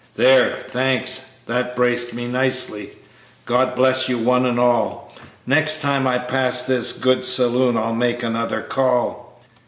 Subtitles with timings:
[0.15, 2.89] "There, thanks, that's braced me nicely;
[3.45, 5.13] God bless you one and all;
[5.45, 9.39] Next time I pass this good saloon I'll make another call.